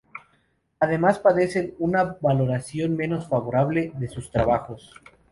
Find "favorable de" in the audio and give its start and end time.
3.29-4.07